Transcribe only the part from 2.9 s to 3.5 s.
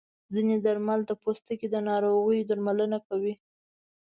کوي.